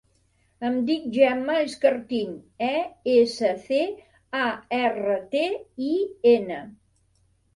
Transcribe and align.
Em 0.67 0.77
dic 0.85 1.03
Gemma 1.15 1.57
Escartin: 1.65 2.31
e, 2.69 2.79
essa, 3.17 3.51
ce, 3.67 3.81
a, 4.39 4.47
erra, 4.79 5.19
te, 5.35 5.43
i, 5.91 5.93
ena. 6.33 6.59